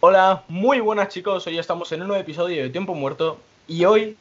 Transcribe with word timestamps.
Hola, 0.00 0.44
muy 0.46 0.78
buenas 0.78 1.08
chicos, 1.08 1.44
hoy 1.48 1.58
estamos 1.58 1.90
en 1.90 2.02
un 2.02 2.06
nuevo 2.06 2.22
episodio 2.22 2.62
de 2.62 2.70
Tiempo 2.70 2.94
Muerto 2.94 3.40
y 3.66 3.84
hoy 3.84 4.16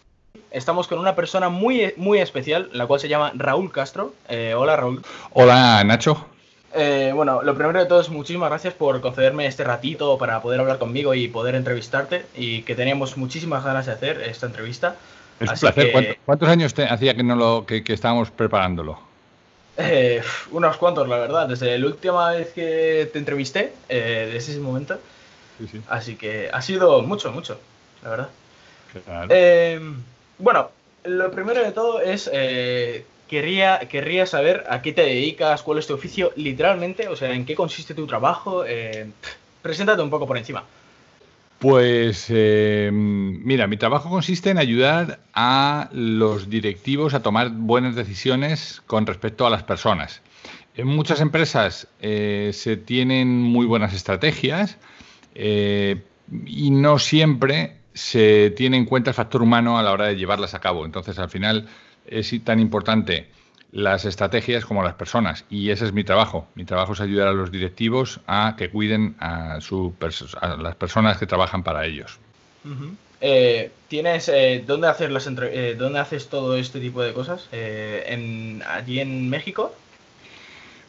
estamos 0.49 0.87
con 0.87 0.97
una 0.97 1.13
persona 1.13 1.49
muy, 1.49 1.93
muy 1.97 2.17
especial, 2.17 2.71
la 2.73 2.87
cual 2.87 2.99
se 2.99 3.07
llama 3.07 3.31
Raúl 3.35 3.71
Castro. 3.71 4.15
Eh, 4.27 4.55
hola 4.57 4.75
Raúl. 4.75 5.03
Hola 5.33 5.83
Nacho. 5.83 6.25
Eh, 6.73 7.11
bueno, 7.13 7.43
lo 7.43 7.53
primero 7.53 7.77
de 7.77 7.85
todo 7.85 8.01
es 8.01 8.09
muchísimas 8.09 8.49
gracias 8.49 8.73
por 8.73 8.99
concederme 9.01 9.45
este 9.45 9.63
ratito 9.63 10.17
para 10.17 10.41
poder 10.41 10.61
hablar 10.61 10.79
conmigo 10.79 11.13
y 11.13 11.27
poder 11.27 11.53
entrevistarte 11.53 12.25
y 12.35 12.63
que 12.63 12.73
teníamos 12.73 13.15
muchísimas 13.15 13.63
ganas 13.63 13.85
de 13.85 13.91
hacer 13.91 14.21
esta 14.21 14.47
entrevista. 14.47 14.95
Es 15.39 15.51
un 15.51 15.59
placer. 15.59 16.17
¿Cuántos, 16.25 16.49
años 16.49 16.73
hacía 16.89 17.13
que, 17.13 17.21
no 17.21 17.35
lo, 17.35 17.67
que, 17.67 17.83
estábamos 17.85 18.31
preparándolo? 18.31 18.99
Eh, 19.77 20.23
unos 20.49 20.75
cuantos, 20.77 21.07
la 21.07 21.19
verdad. 21.19 21.47
Desde 21.47 21.77
la 21.77 21.85
última 21.85 22.31
vez 22.31 22.51
que 22.53 23.07
te 23.13 23.19
entrevisté, 23.19 23.73
desde 23.87 24.37
ese 24.37 24.59
momento. 24.59 24.97
Así 25.87 26.15
que 26.15 26.49
ha 26.51 26.61
sido 26.61 27.01
mucho, 27.01 27.31
mucho, 27.31 27.59
la 28.03 28.09
verdad. 28.09 28.29
Eh, 29.29 29.79
bueno, 30.37 30.69
lo 31.03 31.31
primero 31.31 31.63
de 31.63 31.71
todo 31.71 32.01
es, 32.01 32.29
eh, 32.31 33.05
querría, 33.27 33.79
querría 33.89 34.25
saber 34.25 34.65
a 34.69 34.81
qué 34.81 34.93
te 34.93 35.01
dedicas, 35.01 35.63
cuál 35.63 35.79
es 35.79 35.87
tu 35.87 35.93
oficio, 35.93 36.31
literalmente, 36.35 37.07
o 37.07 37.15
sea, 37.15 37.33
en 37.33 37.45
qué 37.45 37.55
consiste 37.55 37.93
tu 37.93 38.07
trabajo. 38.07 38.65
Eh, 38.65 39.07
preséntate 39.61 40.01
un 40.01 40.09
poco 40.09 40.27
por 40.27 40.37
encima. 40.37 40.63
Pues 41.59 42.29
mira, 42.29 43.65
mi 43.65 43.77
trabajo 43.77 44.11
consiste 44.11 44.51
en 44.51 44.59
ayudar 44.59 45.19
a 45.33 45.89
los 45.91 46.51
directivos 46.51 47.15
a 47.15 47.23
tomar 47.23 47.49
buenas 47.49 47.95
decisiones 47.95 48.83
con 48.85 49.07
respecto 49.07 49.47
a 49.47 49.49
las 49.49 49.63
personas. 49.63 50.21
En 50.75 50.85
muchas 50.85 51.19
empresas 51.19 51.87
se 51.99 52.77
tienen 52.85 53.41
muy 53.41 53.65
buenas 53.65 53.95
estrategias, 53.95 54.77
eh, 55.39 56.01
y 56.45 56.71
no 56.71 56.97
siempre 56.97 57.77
se 57.93 58.51
tiene 58.51 58.77
en 58.77 58.85
cuenta 58.85 59.11
el 59.11 59.13
factor 59.13 59.43
humano 59.43 59.77
a 59.77 59.83
la 59.83 59.91
hora 59.91 60.07
de 60.07 60.15
llevarlas 60.15 60.55
a 60.55 60.59
cabo. 60.59 60.83
Entonces, 60.83 61.19
al 61.19 61.29
final 61.29 61.67
es 62.07 62.33
tan 62.43 62.59
importante 62.59 63.27
las 63.71 64.05
estrategias 64.05 64.65
como 64.65 64.81
las 64.81 64.95
personas 64.95 65.45
y 65.49 65.69
ese 65.69 65.85
es 65.85 65.93
mi 65.93 66.03
trabajo. 66.03 66.47
Mi 66.55 66.65
trabajo 66.65 66.93
es 66.93 67.01
ayudar 67.01 67.27
a 67.27 67.33
los 67.33 67.51
directivos 67.51 68.19
a 68.25 68.55
que 68.57 68.69
cuiden 68.69 69.15
a, 69.19 69.59
las 70.59 70.75
personas 70.75 71.17
que 71.17 71.27
trabajan 71.27 71.63
para 71.63 71.85
ellos. 71.85 72.17
Eh, 73.21 73.71
¿Tienes 73.87 74.29
eh, 74.29 74.63
dónde 74.65 74.87
hacer 74.87 75.11
las 75.11 75.25
dónde 75.25 75.99
haces 75.99 76.29
todo 76.29 76.57
este 76.57 76.79
tipo 76.79 77.01
de 77.01 77.13
cosas? 77.13 77.47
allí 77.51 78.99
en 78.99 79.29
México. 79.29 79.75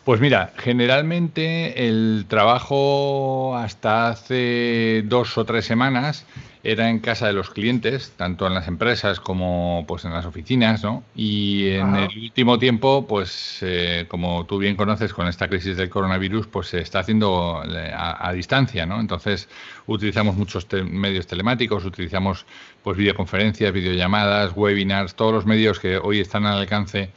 Pues 0.09 0.23
mira, 0.23 0.55
generalmente 0.57 1.87
el 1.87 2.25
trabajo 2.29 3.55
hasta 3.55 4.09
hace 4.09 5.03
dos 5.05 5.37
o 5.37 5.45
tres 5.45 5.67
semanas 5.67 6.25
era 6.65 6.89
en 6.89 7.01
casa 7.01 7.27
de 7.27 7.35
los 7.35 7.51
clientes, 7.51 8.15
tanto 8.17 8.47
en 8.47 8.55
las 8.55 8.69
empresas 8.69 9.21
como 9.21 9.85
pues 9.87 10.07
en 10.07 10.15
las 10.15 10.25
oficinas, 10.25 10.83
¿no? 10.83 11.03
Y 11.15 11.73
en 11.73 11.95
el 11.95 12.19
último 12.21 12.59
tiempo, 12.59 13.07
pues 13.07 13.59
eh, 13.61 14.07
como 14.09 14.47
tú 14.47 14.57
bien 14.57 14.77
conoces 14.77 15.13
con 15.13 15.29
esta 15.29 15.47
crisis 15.47 15.77
del 15.77 15.91
coronavirus, 15.91 16.47
pues 16.47 16.69
se 16.69 16.81
está 16.81 17.01
haciendo 17.01 17.63
eh, 17.71 17.93
a, 17.95 18.33
distancia, 18.33 18.87
¿no? 18.87 19.01
Entonces 19.01 19.47
utilizamos 19.87 20.37
muchos 20.37 20.67
medios 20.91 21.27
telemáticos, 21.27 21.85
utilizamos 21.85 22.47
pues 22.83 22.97
videoconferencias, 22.97 23.75
videollamadas, 23.75 24.53
webinars, 24.57 25.15
todos 25.15 25.35
los 25.35 25.45
medios 25.45 25.79
que 25.79 25.99
hoy 25.99 26.21
están 26.21 26.47
al 26.47 26.61
alcance 26.61 27.11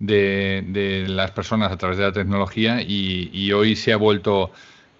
de, 0.00 1.04
las 1.06 1.30
personas 1.30 1.70
a 1.70 1.76
través 1.76 1.98
de 1.98 2.04
la 2.04 2.12
tecnología 2.12 2.82
y, 2.82 3.52
hoy 3.52 3.76
se 3.76 3.92
ha 3.92 3.96
vuelto 3.96 4.50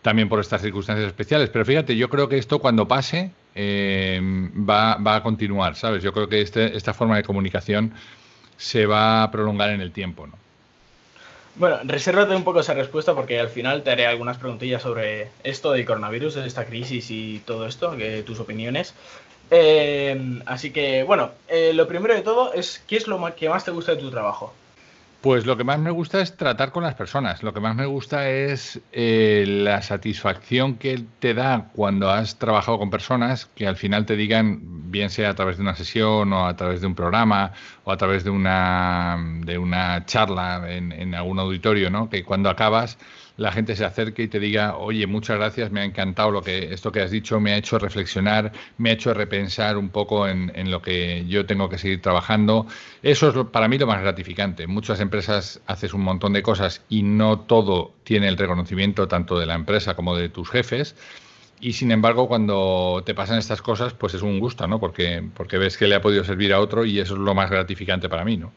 también 0.03 0.29
por 0.29 0.41
estas 0.41 0.63
circunstancias 0.63 1.09
especiales. 1.09 1.51
Pero 1.51 1.65
fíjate, 1.65 1.97
yo 1.97 2.09
creo 2.09 2.29
que 2.29 2.39
esto 2.39 2.59
cuando 2.59 2.87
pase 2.87 3.33
eh, 3.55 4.21
va, 4.23 5.15
a 5.15 5.23
continuar, 5.23 5.75
¿sabes? 5.75 6.03
Yo 6.03 6.13
creo 6.13 6.29
que 6.29 6.41
este, 6.41 6.77
esta 6.77 6.95
forma 6.95 7.17
de 7.17 7.23
comunicación 7.23 7.93
se 8.57 8.87
va 8.87 9.23
a 9.23 9.31
prolongar 9.31 9.71
en 9.71 9.81
el 9.81 9.91
tiempo, 9.91 10.27
¿no? 10.27 10.35
Bueno, 11.57 11.81
resérvate 11.85 12.35
un 12.35 12.45
poco 12.45 12.61
esa 12.61 12.75
respuesta 12.75 13.15
porque 13.15 13.41
al 13.41 13.49
final 13.49 13.83
te 13.83 13.91
haré 13.91 14.07
algunas 14.07 14.39
preguntillas 14.39 14.83
sobre 14.83 15.29
esto 15.43 15.73
del 15.73 15.85
coronavirus, 15.85 16.37
esta 16.37 16.65
crisis 16.65 17.11
y 17.11 17.41
todo 17.45 17.67
esto, 17.67 17.97
tus 18.25 18.39
opiniones. 18.39 18.95
Eh, 19.51 20.41
así 20.47 20.71
que, 20.71 21.03
bueno, 21.03 21.33
eh, 21.49 21.73
lo 21.75 21.89
primero 21.89 22.15
de 22.15 22.23
todo 22.23 22.55
es, 22.55 22.83
¿qué 22.87 22.97
es 22.97 23.09
lo 23.09 23.35
que 23.35 23.49
más 23.49 23.65
te 23.65 23.73
gusta 23.73 23.95
de 23.95 24.01
tu 24.01 24.11
trabajo? 24.11 24.55
Pues 25.21 25.45
lo 25.45 25.59
que 25.59 25.65
más 25.65 25.79
me 25.79 25.91
gusta 25.91 26.23
es 26.23 26.35
tratar 26.35 26.73
con 26.73 26.83
las 26.83 26.95
personas. 26.95 27.43
Lo 27.43 27.53
que 27.53 27.61
más 27.61 27.77
me 27.77 27.85
gusta 27.85 28.31
es 28.31 28.81
eh, 28.93 29.45
la 29.47 29.83
satisfacción 29.83 30.77
que 30.77 31.05
te 31.19 31.35
da 31.35 31.69
cuando 31.75 32.11
has 32.11 32.39
trabajado 32.39 32.79
con 32.79 32.89
personas 32.89 33.45
que 33.55 33.67
al 33.67 33.77
final 33.77 34.07
te 34.07 34.17
digan, 34.17 34.91
bien 34.91 35.11
sea 35.11 35.29
a 35.31 35.35
través 35.35 35.59
de 35.59 35.63
una 35.63 35.77
sesión 35.77 36.33
o 36.33 36.47
a 36.47 36.57
través 36.57 36.81
de 36.81 36.87
un 36.87 36.95
programa 36.95 37.53
o 37.85 37.93
a 37.93 37.99
través 37.99 38.25
de 38.25 38.31
una, 38.31 39.19
de 39.45 39.59
una 39.59 40.07
charla 40.07 40.65
en, 40.73 40.91
en 40.91 41.15
algún 41.15 41.39
auditorio, 41.39 41.91
¿no? 41.91 42.09
que 42.09 42.25
cuando 42.25 42.49
acabas 42.49 42.97
la 43.41 43.53
gente 43.53 43.75
se 43.75 43.87
acerque 43.87 44.25
y 44.25 44.29
te 44.29 44.39
diga, 44.39 44.77
oye, 44.77 45.07
muchas 45.07 45.39
gracias, 45.39 45.71
me 45.71 45.81
ha 45.81 45.85
encantado 45.85 46.31
lo 46.31 46.43
que, 46.43 46.75
esto 46.75 46.93
que 46.93 47.01
has 47.01 47.11
dicho, 47.11 47.41
me 47.41 47.55
ha 47.55 47.57
hecho 47.57 47.79
reflexionar, 47.79 48.53
me 48.77 48.91
ha 48.91 48.93
hecho 48.93 49.15
repensar 49.15 49.79
un 49.79 49.89
poco 49.89 50.29
en, 50.29 50.71
lo 50.71 50.83
que 50.83 51.25
yo 51.27 51.47
tengo 51.47 51.71
que 51.71 51.79
seguir 51.79 52.03
trabajando. 52.03 52.67
Eso 53.03 53.31
es 53.31 53.47
para 53.47 53.67
mí 53.67 53.79
lo 53.79 53.87
más 53.87 54.03
gratificante. 54.03 54.67
muchas 54.67 55.01
empresas 55.01 55.63
haces 55.67 55.95
un 55.95 56.03
montón 56.03 56.35
de 56.35 56.43
cosas 56.43 56.83
y 56.91 57.03
no 57.03 57.41
todo 57.41 57.95
tiene 58.05 58.29
el 58.29 58.37
reconocimiento 58.37 59.09
tanto 59.09 59.39
de 59.39 59.47
la 59.47 59.55
empresa 59.55 59.95
como 59.95 60.15
de 60.17 60.29
tus 60.29 60.51
jefes. 60.51 60.95
Y 61.61 61.73
sin 61.73 61.93
embargo, 61.93 62.29
cuando 62.29 63.03
te 63.07 63.15
pasan 63.15 63.39
estas 63.39 63.63
cosas, 63.63 63.95
pues 63.95 64.13
es 64.13 64.21
un 64.21 64.39
gusto, 64.39 64.67
¿no? 64.67 64.79
Porque, 64.79 65.27
porque 65.35 65.57
ves 65.57 65.79
que 65.79 65.87
le 65.87 65.95
ha 65.95 66.03
podido 66.03 66.25
servir 66.25 66.53
a 66.53 66.61
otro 66.61 66.85
y 66.85 66.99
eso 67.01 67.15
es 67.15 67.21
lo 67.21 67.35
más 67.35 67.49
gratificante 67.49 68.11
para 68.11 68.23
mí, 68.23 68.37
¿no? 68.37 68.53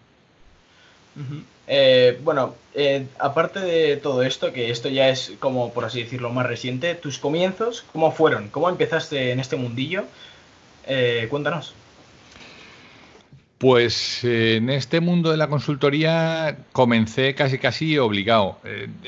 Eh, 1.67 2.19
bueno, 2.23 2.55
eh, 2.73 3.07
aparte 3.19 3.59
de 3.59 3.97
todo 3.97 4.23
esto, 4.23 4.51
que 4.51 4.69
esto 4.69 4.89
ya 4.89 5.09
es 5.09 5.33
como, 5.39 5.73
por 5.73 5.85
así 5.85 6.03
decirlo, 6.03 6.29
más 6.31 6.45
reciente, 6.45 6.95
tus 6.95 7.19
comienzos, 7.19 7.85
¿cómo 7.91 8.11
fueron? 8.11 8.49
¿Cómo 8.49 8.69
empezaste 8.69 9.31
en 9.31 9.39
este 9.39 9.55
mundillo? 9.55 10.03
Eh, 10.85 11.27
cuéntanos. 11.29 11.73
Pues 13.59 14.25
en 14.25 14.69
este 14.69 14.99
mundo 14.99 15.31
de 15.31 15.37
la 15.37 15.47
consultoría 15.47 16.57
comencé 16.73 17.33
casi 17.33 17.59
casi 17.59 17.97
obligado. 17.97 18.59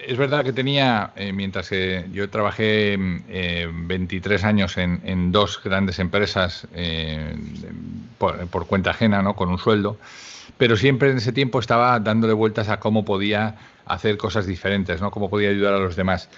es 0.08 0.18
verdad 0.18 0.46
que 0.46 0.54
tenía, 0.54 1.12
mientras 1.34 1.68
que 1.68 2.06
yo 2.14 2.30
trabajé 2.30 2.96
23 2.98 4.46
años 4.46 4.78
en, 4.78 5.34
dos 5.34 5.60
grandes 5.62 6.00
empresas 6.00 6.70
por, 8.18 8.48
por, 8.48 8.66
cuenta 8.66 8.92
ajena, 8.92 9.22
¿no? 9.22 9.36
con 9.36 9.50
un 9.50 9.58
sueldo, 9.58 9.98
pero 10.58 10.78
siempre 10.78 11.12
en 11.12 11.18
ese 11.18 11.32
tiempo 11.32 11.60
estaba 11.60 12.00
dándole 12.00 12.34
vueltas 12.34 12.70
a 12.70 12.80
cómo 12.80 13.06
podía 13.06 13.56
hacer 13.86 14.18
cosas 14.18 14.46
diferentes, 14.48 15.02
¿no? 15.02 15.12
Cómo 15.12 15.30
podía 15.30 15.50
ayudar 15.50 15.74
a 15.74 15.80
los 15.80 15.96
demás. 15.96 16.30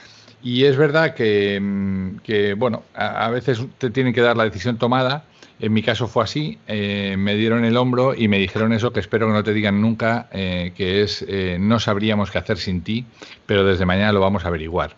Y 0.43 0.65
es 0.65 0.77
verdad 0.77 1.13
que, 1.15 1.59
mm, 1.59 2.57
bueno, 2.57 2.83
a, 2.93 3.29
veces 3.29 3.59
te 3.77 3.89
tienen 3.89 4.13
que 4.13 4.21
dar 4.21 4.37
la 4.37 4.43
decisión 4.43 4.77
tomada. 4.77 5.23
En 5.59 5.73
mi 5.73 5.81
caso 5.81 6.07
fue 6.07 6.23
así. 6.23 6.59
Eh, 6.67 7.15
me 7.17 7.35
dieron 7.35 7.65
el 7.65 7.77
hombro 7.77 8.13
y 8.13 8.27
me 8.27 8.37
dijeron 8.37 8.73
eso 8.73 8.93
que 8.93 8.99
espero 8.99 9.27
que 9.27 9.33
no 9.33 9.43
te 9.43 9.53
digan 9.53 9.81
nunca, 9.81 10.27
eh, 10.31 10.73
que 10.75 11.01
es 11.01 11.25
eh, 11.27 11.57
no 11.59 11.79
sabríamos 11.79 12.29
qué 12.29 12.37
hacer 12.37 12.57
sin 12.57 12.81
ti, 12.81 13.05
pero 13.47 13.65
desde 13.65 13.85
mañana 13.85 14.11
lo 14.11 14.19
vamos 14.19 14.45
a 14.45 14.49
averiguar. 14.49 14.95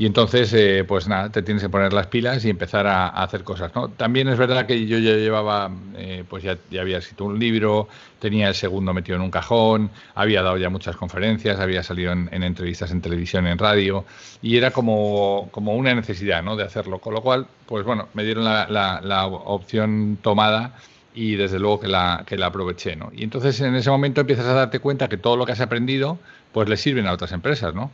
Y 0.00 0.06
entonces, 0.06 0.50
eh, 0.54 0.82
pues 0.88 1.08
nada, 1.08 1.28
te 1.28 1.42
tienes 1.42 1.62
que 1.62 1.68
poner 1.68 1.92
las 1.92 2.06
pilas 2.06 2.42
y 2.46 2.48
empezar 2.48 2.86
a, 2.86 3.08
hacer 3.08 3.44
cosas. 3.44 3.70
¿no? 3.74 3.90
También 3.90 4.28
es 4.28 4.38
verdad 4.38 4.64
que 4.64 4.86
yo 4.86 4.96
ya 4.96 5.12
llevaba, 5.12 5.70
eh, 5.94 6.24
pues 6.26 6.42
ya, 6.42 6.56
había 6.80 6.96
escrito 6.96 7.26
un 7.26 7.38
libro, 7.38 7.86
tenía 8.18 8.48
el 8.48 8.54
segundo 8.54 8.94
metido 8.94 9.16
en 9.16 9.22
un 9.22 9.30
cajón, 9.30 9.90
había 10.14 10.42
dado 10.42 10.56
ya 10.56 10.70
muchas 10.70 10.96
conferencias, 10.96 11.60
había 11.60 11.82
salido 11.82 12.12
en, 12.12 12.30
entrevistas 12.42 12.92
en 12.92 13.02
televisión, 13.02 13.46
en 13.46 13.58
radio, 13.58 14.06
y 14.40 14.56
era 14.56 14.70
como, 14.70 15.50
como 15.50 15.74
una 15.74 15.94
necesidad 15.94 16.42
¿no? 16.42 16.56
de 16.56 16.64
hacerlo. 16.64 16.98
Con 17.00 17.12
lo 17.12 17.20
cual, 17.20 17.46
pues 17.66 17.84
bueno, 17.84 18.08
me 18.14 18.24
dieron 18.24 18.44
la, 18.44 18.68
la, 18.70 19.26
opción 19.26 20.16
tomada 20.22 20.76
y 21.14 21.36
desde 21.36 21.58
luego 21.58 21.78
que 21.78 21.88
la, 21.88 22.24
que 22.26 22.38
la 22.38 22.46
aproveché. 22.46 22.96
¿no? 22.96 23.10
Y 23.14 23.22
entonces 23.22 23.60
en 23.60 23.74
ese 23.74 23.90
momento 23.90 24.22
empiezas 24.22 24.46
a 24.46 24.54
darte 24.54 24.78
cuenta 24.78 25.10
que 25.10 25.18
todo 25.18 25.36
lo 25.36 25.44
que 25.44 25.52
has 25.52 25.60
aprendido, 25.60 26.18
pues 26.52 26.70
le 26.70 26.78
sirven 26.78 27.06
a 27.06 27.12
otras 27.12 27.32
empresas, 27.32 27.74
¿no? 27.74 27.90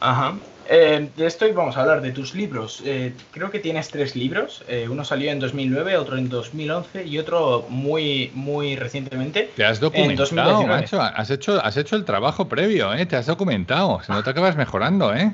Ajá. 0.00 0.34
Eh, 0.72 1.08
de 1.16 1.26
esto 1.26 1.52
vamos 1.52 1.76
a 1.76 1.80
hablar 1.80 2.00
de 2.00 2.12
tus 2.12 2.32
libros. 2.32 2.80
Eh, 2.84 3.12
creo 3.32 3.50
que 3.50 3.58
tienes 3.58 3.88
tres 3.88 4.14
libros. 4.14 4.62
Eh, 4.68 4.86
uno 4.88 5.04
salió 5.04 5.32
en 5.32 5.40
2009, 5.40 5.96
otro 5.96 6.16
en 6.16 6.28
2011 6.28 7.06
y 7.06 7.18
otro 7.18 7.66
muy, 7.68 8.30
muy 8.34 8.76
recientemente. 8.76 9.50
Te 9.56 9.64
has 9.64 9.80
documentado, 9.80 10.64
macho. 10.68 11.02
Has 11.02 11.28
hecho, 11.30 11.60
has 11.60 11.76
hecho 11.76 11.96
el 11.96 12.04
trabajo 12.04 12.48
previo, 12.48 12.94
¿eh? 12.94 13.04
Te 13.04 13.16
has 13.16 13.26
documentado. 13.26 14.00
Se 14.04 14.12
nota 14.12 14.32
que 14.32 14.38
vas 14.38 14.54
mejorando, 14.54 15.12
¿eh? 15.12 15.32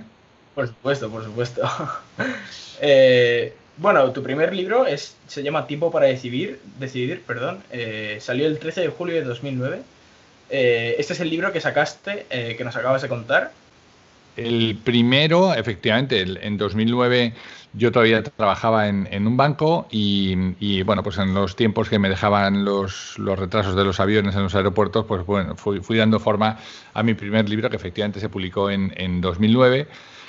Por 0.55 0.69
supuesto, 0.69 1.11
por 1.11 1.23
supuesto. 1.23 1.71
bueno, 3.77 4.11
tu 4.13 4.23
primer 4.23 4.55
libro 4.55 4.87
es, 4.87 5.17
se 5.27 5.43
llama 5.43 5.67
Tiempo 5.67 5.91
para 5.91 6.07
decidir. 6.07 6.63
decidir 6.79 7.23
perdón. 7.27 7.63
salió 8.21 8.47
el 8.47 8.59
13 8.59 8.81
de 8.81 8.89
julio 8.89 9.17
de 9.17 9.25
2009. 9.25 9.83
este 10.49 11.13
es 11.13 11.21
el 11.21 11.29
libro 11.29 11.53
que 11.53 11.61
sacaste, 11.61 12.25
que 12.57 12.65
nos 12.65 12.75
acabas 12.75 13.03
de 13.03 13.09
contar. 13.09 13.53
El 14.37 14.79
primero, 14.83 15.55
efectivamente, 15.55 16.21
en 16.21 16.57
2009 16.57 17.33
yo 17.73 17.93
todavía 17.93 18.23
trabajaba 18.23 18.89
en, 18.89 19.27
un 19.27 19.37
banco 19.37 19.87
y, 19.91 20.83
bueno, 20.83 21.03
pues 21.03 21.19
en 21.19 21.35
los 21.35 21.57
tiempos 21.57 21.91
que 21.91 21.99
me 21.99 22.09
dejaban 22.09 22.65
los, 22.65 23.17
retrasos 23.19 23.77
de 23.77 23.85
los 23.85 24.01
aviones 24.01 24.35
en 24.35 24.45
los 24.45 24.55
aeropuertos, 24.55 25.05
pues 25.05 25.27
bueno, 25.27 25.57
fui, 25.57 25.99
dando 25.99 26.19
forma 26.19 26.59
a 26.95 27.03
mi 27.03 27.15
primer 27.15 27.49
libro 27.49 27.69
que 27.69 27.77
efectivamente 27.77 28.19
se 28.19 28.31
publicó 28.31 28.71
en, 28.71 28.93
en 28.97 29.21
2009 29.21 29.89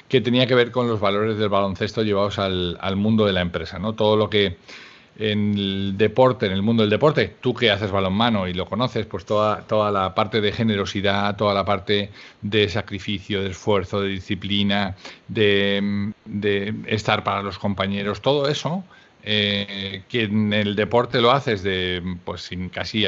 que 0.09 0.21
tenía 0.21 0.45
que 0.47 0.55
ver 0.55 0.71
con 0.71 0.87
los 0.87 0.99
valores 0.99 1.37
del 1.37 1.49
baloncesto 1.49 2.03
llevados 2.03 2.39
al 2.39 2.95
mundo 2.95 3.25
de 3.25 3.33
la 3.33 3.41
empresa, 3.41 3.77
¿no? 3.79 3.93
Todo 3.93 4.15
lo 4.15 4.29
que 4.29 4.57
en 5.19 5.53
el 5.57 5.97
deporte, 5.97 6.45
en 6.45 6.51
el 6.51 6.61
mundo 6.61 6.83
del 6.83 6.89
deporte, 6.89 7.35
tú 7.41 7.53
que 7.53 7.71
haces 7.71 7.91
balonmano 7.91 8.47
y 8.47 8.53
lo 8.53 8.65
conoces, 8.65 9.05
pues 9.05 9.25
toda, 9.25 9.61
toda 9.61 9.91
la 9.91 10.13
parte 10.13 10.41
de 10.41 10.51
generosidad, 10.51 11.35
toda 11.35 11.53
la 11.53 11.65
parte 11.65 12.11
de 12.41 12.69
sacrificio, 12.69 13.41
de 13.41 13.49
esfuerzo, 13.49 14.01
de 14.01 14.09
disciplina, 14.09 14.95
de, 15.27 16.13
estar 16.85 17.23
para 17.23 17.41
los 17.41 17.57
compañeros, 17.57 18.21
todo 18.21 18.47
eso, 18.47 18.83
eh, 19.23 20.03
que 20.07 20.23
en 20.23 20.53
el 20.53 20.75
deporte 20.75 21.19
lo 21.19 21.31
haces 21.31 21.63
de, 21.63 22.01
pues 22.23 22.41
sin 22.41 22.69
casi 22.69 23.03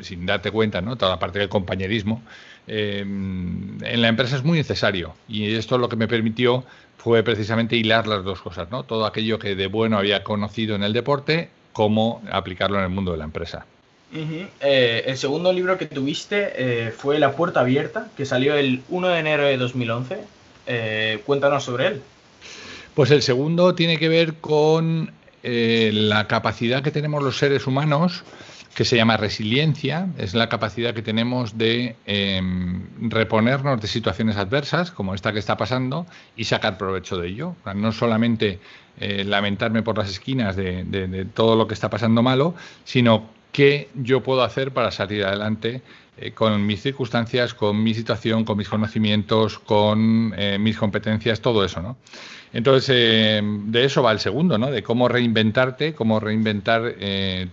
sin 0.00 0.26
darte 0.26 0.50
cuenta, 0.50 0.80
¿no? 0.80 0.96
Toda 0.96 1.12
la 1.12 1.18
parte 1.18 1.40
del 1.40 1.48
compañerismo, 1.48 2.22
eh, 2.66 3.00
en 3.00 4.02
la 4.02 4.08
empresa 4.08 4.36
es 4.36 4.44
muy 4.44 4.58
necesario 4.58 5.14
y 5.28 5.54
esto 5.54 5.74
es 5.74 5.80
lo 5.80 5.88
que 5.88 5.96
me 5.96 6.08
permitió 6.08 6.64
fue 6.96 7.24
precisamente 7.24 7.74
hilar 7.76 8.06
las 8.06 8.22
dos 8.22 8.40
cosas, 8.40 8.70
¿no? 8.70 8.84
Todo 8.84 9.06
aquello 9.06 9.38
que 9.38 9.56
de 9.56 9.66
bueno 9.66 9.98
había 9.98 10.22
conocido 10.22 10.76
en 10.76 10.84
el 10.84 10.92
deporte, 10.92 11.48
cómo 11.72 12.22
aplicarlo 12.30 12.78
en 12.78 12.84
el 12.84 12.90
mundo 12.90 13.10
de 13.10 13.18
la 13.18 13.24
empresa. 13.24 13.66
Eh, 14.14 15.04
el 15.06 15.16
segundo 15.16 15.52
libro 15.52 15.78
que 15.78 15.86
tuviste 15.86 16.52
eh, 16.54 16.90
fue 16.92 17.18
La 17.18 17.32
Puerta 17.32 17.60
Abierta, 17.60 18.08
que 18.16 18.26
salió 18.26 18.54
el 18.54 18.82
1 18.90 19.08
de 19.08 19.18
enero 19.18 19.44
de 19.44 19.56
2011. 19.56 20.18
Eh, 20.66 21.22
cuéntanos 21.24 21.64
sobre 21.64 21.88
él. 21.88 22.02
Pues 22.94 23.10
el 23.10 23.22
segundo 23.22 23.74
tiene 23.74 23.96
que 23.96 24.08
ver 24.08 24.34
con 24.34 25.12
la 25.44 26.28
capacidad 26.28 26.84
que 26.84 26.92
tenemos 26.92 27.20
los 27.20 27.36
seres 27.36 27.66
humanos 27.66 28.22
que 28.74 28.84
se 28.84 28.96
llama 28.96 29.16
resiliencia, 29.16 30.08
es 30.16 30.34
la 30.34 30.48
capacidad 30.48 30.94
que 30.94 31.02
tenemos 31.02 31.58
de 31.58 31.94
em, 32.06 32.88
reponernos 33.10 33.80
de 33.80 33.86
situaciones 33.86 34.36
adversas, 34.36 34.90
como 34.90 35.14
esta 35.14 35.32
que 35.32 35.38
está 35.38 35.56
pasando, 35.56 36.06
y 36.36 36.44
sacar 36.44 36.78
provecho 36.78 37.18
de 37.18 37.28
ello. 37.28 37.54
no 37.74 37.92
solamente 37.92 38.60
eh, 38.98 39.24
lamentarme 39.24 39.82
por 39.82 39.98
las 39.98 40.08
esquinas 40.08 40.56
de, 40.56 41.26
todo 41.34 41.56
lo 41.56 41.66
que 41.66 41.74
está 41.74 41.90
pasando 41.90 42.22
malo, 42.22 42.54
sino 42.84 43.28
qué 43.52 43.88
yo 43.94 44.22
puedo 44.22 44.42
hacer 44.42 44.72
para 44.72 44.90
salir 44.90 45.24
adelante 45.24 45.82
eh, 46.18 46.32
con 46.32 46.66
mis 46.66 46.82
circunstancias, 46.82 47.54
con 47.54 47.82
mi 47.82 47.94
situación, 47.94 48.44
con 48.44 48.58
mis 48.58 48.68
conocimientos, 48.68 49.58
con 49.58 50.34
eh, 50.36 50.58
mis 50.58 50.76
competencias, 50.76 51.40
todo 51.40 51.64
eso, 51.64 51.80
¿no? 51.80 51.96
Entonces, 52.52 52.94
eh, 52.94 53.40
de 53.42 53.84
eso 53.84 54.02
va 54.02 54.12
el 54.12 54.20
segundo, 54.20 54.58
¿no? 54.58 54.70
De 54.70 54.82
cómo 54.82 55.08
reinventarte, 55.08 55.94
cómo 55.94 56.20
reinventar 56.20 56.96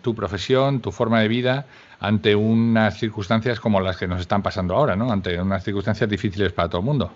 tu 0.01 0.13
profesión, 0.13 0.81
tu 0.81 0.91
forma 0.91 1.21
de 1.21 1.29
vida 1.29 1.67
ante 2.01 2.35
unas 2.35 2.97
circunstancias 2.99 3.61
como 3.61 3.79
las 3.79 3.95
que 3.95 4.07
nos 4.07 4.19
están 4.19 4.43
pasando 4.43 4.75
ahora, 4.75 4.97
¿no? 4.97 5.09
Ante 5.09 5.39
unas 5.39 5.63
circunstancias 5.63 6.09
difíciles 6.09 6.51
para 6.51 6.67
todo 6.67 6.81
el 6.81 6.85
mundo. 6.85 7.13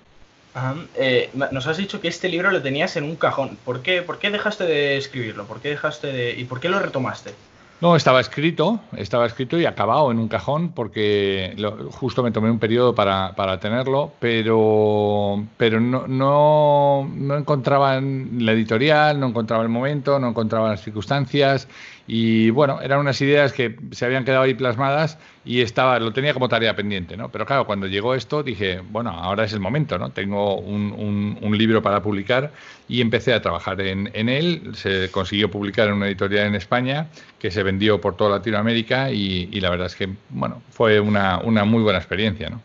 nos 1.52 1.68
has 1.68 1.76
dicho 1.76 2.00
que 2.00 2.08
este 2.08 2.30
libro 2.30 2.52
lo 2.52 2.62
tenías 2.62 2.96
en 2.96 3.04
un 3.04 3.18
cajón. 3.18 3.58
¿Por 3.66 3.82
qué, 3.82 4.02
¿Por 4.02 4.18
qué 4.18 4.32
dejaste 4.32 4.64
de 4.64 4.96
escribirlo? 4.96 5.46
¿Por 5.46 5.60
qué 5.60 5.70
dejaste 5.70 6.08
de 6.08 6.40
y 6.40 6.46
por 6.46 6.62
qué 6.62 6.70
lo 6.70 6.80
retomaste? 6.80 7.34
No, 7.84 7.98
estaba 7.98 8.22
escrito, 8.22 8.80
estaba 8.96 9.26
escrito 9.26 9.60
y 9.60 9.66
acabado 9.66 10.10
en 10.10 10.18
un 10.18 10.30
cajón 10.30 10.70
porque 10.70 11.54
justo 11.92 12.24
me 12.24 12.32
tomé 12.32 12.50
un 12.50 12.58
periodo 12.58 12.96
para, 12.96 13.36
para 13.36 13.60
tenerlo, 13.60 14.14
pero, 14.22 15.44
pero 15.58 15.82
no, 15.82 16.08
no, 16.08 17.12
no 17.14 17.38
encontraba 17.38 18.00
la 18.00 18.54
editorial, 18.54 19.20
no 19.20 19.28
encontraba 19.28 19.64
el 19.64 19.68
momento, 19.68 20.18
no 20.18 20.30
encontraba 20.30 20.70
las 20.70 20.82
circunstancias 20.82 21.68
y 22.06 22.50
bueno, 22.50 22.82
eran 22.82 23.00
unas 23.00 23.22
ideas 23.22 23.54
que 23.54 23.78
se 23.92 24.06
habían 24.06 24.26
quedado 24.26 24.44
ahí 24.44 24.54
plasmadas 24.54 25.18
y 25.46 25.62
estaba, 25.62 26.00
lo 26.00 26.12
tenía 26.12 26.34
como 26.34 26.50
tarea 26.50 26.76
pendiente, 26.76 27.16
¿no? 27.16 27.30
Pero 27.30 27.46
claro, 27.46 27.66
cuando 27.66 27.88
llegó 27.88 28.14
esto 28.14 28.44
dije, 28.44 28.82
bueno, 28.92 29.12
ahora 29.12 29.46
es 29.46 29.54
el 29.54 29.62
momento, 29.62 29.98
¿no? 29.98 30.10
Tengo 30.10 30.58
un, 30.58 31.38
un, 31.42 31.58
libro 31.58 31.82
para 31.82 32.02
publicar 32.02 32.52
y 32.90 33.00
empecé 33.00 33.34
a 33.34 33.42
trabajar 33.42 33.80
en, 33.80 34.10
en, 34.14 34.28
él. 34.28 34.72
Se 34.74 35.10
consiguió 35.12 35.50
publicar 35.50 35.88
en 35.88 35.94
una 35.94 36.08
editorial 36.08 36.48
en 36.48 36.56
España 36.56 37.08
que 37.40 37.52
se 37.52 37.64
vendió 37.64 38.02
por 38.02 38.18
toda 38.18 38.38
Latinoamérica 38.38 39.12
y, 39.12 39.50
y 39.52 39.62
la 39.62 39.70
verdad 39.70 39.88
es 39.88 39.96
que, 39.96 40.10
bueno, 40.30 40.62
fue 40.72 41.00
una, 41.00 41.40
una 41.40 41.64
muy 41.64 41.84
buena 41.84 42.00
experiencia, 42.00 42.50
¿no? 42.50 42.62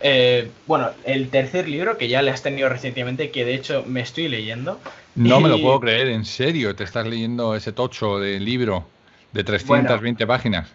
Eh, 0.00 0.50
bueno, 0.66 0.90
el 1.04 1.28
tercer 1.28 1.68
libro 1.68 1.96
que 1.96 2.08
ya 2.08 2.22
le 2.22 2.30
has 2.30 2.42
tenido 2.42 2.68
recientemente, 2.68 3.30
que 3.30 3.44
de 3.44 3.54
hecho 3.54 3.84
me 3.86 4.00
estoy 4.00 4.28
leyendo. 4.28 4.80
No 5.14 5.40
me 5.40 5.48
lo 5.48 5.60
puedo 5.60 5.80
creer, 5.80 6.08
en 6.08 6.24
serio, 6.24 6.74
te 6.74 6.84
estás 6.84 7.06
leyendo 7.06 7.54
ese 7.54 7.72
tocho 7.72 8.18
de 8.18 8.40
libro 8.40 8.86
de 9.32 9.44
320 9.44 10.26
páginas. 10.26 10.68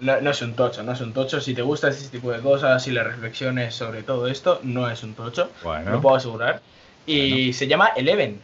No, 0.00 0.30
es 0.30 0.42
un 0.42 0.54
tocho, 0.54 0.82
no 0.82 0.92
es 0.92 1.00
un 1.00 1.12
tocho. 1.12 1.40
Si 1.40 1.54
te 1.54 1.62
gusta 1.62 1.88
ese 1.88 2.08
tipo 2.08 2.32
de 2.32 2.40
cosas 2.40 2.86
y 2.88 2.90
las 2.90 3.06
reflexiones 3.06 3.74
sobre 3.74 4.02
todo 4.02 4.26
esto, 4.26 4.60
no 4.64 4.90
es 4.90 5.02
un 5.04 5.14
tocho. 5.14 5.50
Lo 5.86 6.00
puedo 6.00 6.16
asegurar. 6.16 6.60
Y 7.06 7.52
se 7.52 7.68
llama 7.68 7.90
Eleven. 7.96 8.40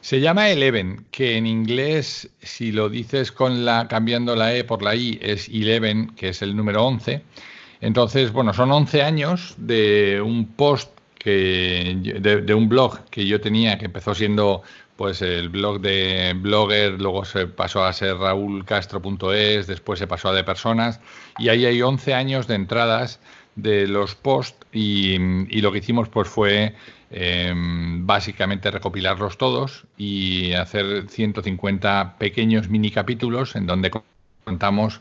Se 0.00 0.20
llama 0.20 0.48
Eleven, 0.48 1.04
que 1.10 1.36
en 1.36 1.46
inglés, 1.46 2.30
si 2.40 2.72
lo 2.72 2.88
dices 2.88 3.32
con 3.32 3.66
la 3.66 3.86
cambiando 3.86 4.34
la 4.34 4.54
E 4.54 4.64
por 4.64 4.82
la 4.82 4.94
I, 4.94 5.18
es 5.20 5.48
Eleven, 5.48 6.14
que 6.16 6.30
es 6.30 6.40
el 6.40 6.56
número 6.56 6.86
11. 6.86 7.22
Entonces, 7.80 8.32
bueno, 8.32 8.52
son 8.52 8.70
11 8.70 9.02
años 9.02 9.54
de 9.58 10.20
un 10.20 10.46
post 10.46 10.90
de, 11.24 12.54
un 12.54 12.68
blog 12.68 13.04
que 13.10 13.26
yo 13.26 13.40
tenía 13.40 13.78
que 13.78 13.86
empezó 13.86 14.14
siendo 14.14 14.62
pues 14.96 15.22
el 15.22 15.48
blog 15.48 15.80
de 15.80 16.34
blogger, 16.36 17.00
luego 17.00 17.24
se 17.24 17.46
pasó 17.46 17.84
a 17.84 17.92
ser 17.92 18.16
raulcastro.es, 18.16 19.66
después 19.66 19.98
se 19.98 20.06
pasó 20.06 20.28
a 20.28 20.34
de 20.34 20.44
personas 20.44 21.00
y 21.38 21.48
ahí 21.48 21.64
hay 21.64 21.80
11 21.80 22.14
años 22.14 22.46
de 22.46 22.54
entradas 22.54 23.18
de 23.56 23.86
los 23.86 24.14
posts 24.14 24.66
y, 24.72 25.18
lo 25.60 25.72
que 25.72 25.78
hicimos 25.78 26.08
pues 26.08 26.28
fue 26.28 26.74
em, 27.10 28.06
básicamente 28.06 28.70
recopilarlos 28.70 29.38
todos 29.38 29.84
y 29.96 30.52
hacer 30.52 31.08
150 31.08 32.16
pequeños 32.18 32.68
mini 32.68 32.90
capítulos 32.90 33.56
en 33.56 33.66
donde 33.66 33.90
contamos 34.44 35.00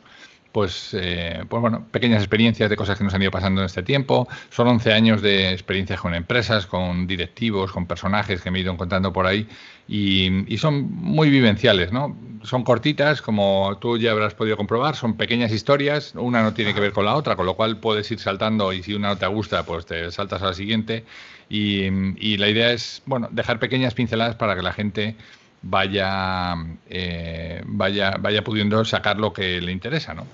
pues, 0.51 0.93
eh, 0.93 1.43
pues 1.47 1.61
bueno, 1.61 1.85
pequeñas 1.91 2.21
experiencias 2.21 2.69
de 2.69 2.75
cosas 2.75 2.97
que 2.97 3.03
nos 3.03 3.13
han 3.13 3.21
ido 3.21 3.31
pasando 3.31 3.61
en 3.61 3.65
este 3.65 3.83
tiempo. 3.83 4.27
Son 4.49 4.67
11 4.67 4.93
años 4.93 5.21
de 5.21 5.51
experiencias 5.51 5.99
con 5.99 6.15
empresas, 6.15 6.65
con 6.65 7.07
directivos, 7.07 7.71
con 7.71 7.85
personajes 7.85 8.41
que 8.41 8.51
me 8.51 8.59
he 8.59 8.61
ido 8.61 8.71
encontrando 8.71 9.13
por 9.13 9.27
ahí 9.27 9.47
y, 9.87 10.57
son 10.57 10.91
muy 10.91 11.29
vivenciales, 11.29 11.91
¿no? 11.91 12.15
Son 12.43 12.63
cortitas, 12.63 13.21
como 13.21 13.77
tú 13.81 13.97
ya 13.97 14.11
habrás 14.11 14.35
podido 14.35 14.55
comprobar, 14.55 14.95
son 14.95 15.15
pequeñas 15.15 15.51
historias, 15.51 16.13
una 16.15 16.43
no 16.43 16.53
tiene 16.53 16.73
que 16.73 16.79
ver 16.79 16.91
con 16.91 17.05
la 17.05 17.15
otra, 17.15 17.35
con 17.35 17.45
lo 17.47 17.55
cual 17.55 17.77
puedes 17.77 18.09
ir 18.11 18.19
saltando 18.19 18.71
y 18.71 18.83
si 18.83 18.93
una 18.93 19.09
no 19.09 19.17
te 19.17 19.25
gusta, 19.25 19.63
pues 19.65 19.85
te 19.85 20.11
saltas 20.11 20.43
a 20.43 20.47
la 20.47 20.53
siguiente. 20.53 21.05
Y, 21.49 21.85
y 22.17 22.37
la 22.37 22.49
idea 22.49 22.71
es, 22.71 23.01
bueno, 23.07 23.29
dejar 23.31 23.57
pequeñas 23.57 23.95
pinceladas 23.95 24.35
para 24.35 24.55
que 24.55 24.61
la 24.61 24.73
gente 24.73 25.15
vaya, 25.61 26.55
eh, 26.89 27.61
vaya, 27.65 28.15
vaya 28.19 28.43
pudiendo 28.43 28.83
sacar 28.85 29.17
lo 29.17 29.33
que 29.33 29.61
le 29.61 29.71
interesa, 29.71 30.13
¿no? 30.13 30.25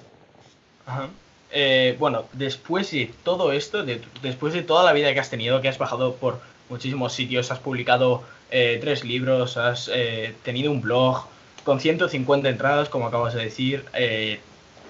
Eh, 1.51 1.95
bueno, 1.99 2.25
después 2.33 2.91
de 2.91 3.11
todo 3.23 3.51
esto, 3.51 3.83
después 4.21 4.53
de 4.53 4.61
toda 4.61 4.83
la 4.83 4.93
vida 4.93 5.13
que 5.13 5.19
has 5.19 5.29
tenido, 5.29 5.61
que 5.61 5.69
has 5.69 5.77
bajado 5.77 6.15
por 6.15 6.39
muchísimos 6.69 7.13
sitios, 7.13 7.51
has 7.51 7.59
publicado 7.59 8.23
eh, 8.51 8.77
tres 8.81 9.03
libros, 9.03 9.57
has 9.57 9.89
tenido 10.43 10.71
un 10.71 10.81
blog 10.81 11.25
con 11.63 11.79
150 11.79 12.49
entradas, 12.49 12.89
como 12.89 13.07
acabas 13.07 13.33
de 13.33 13.43
decir, 13.43 13.85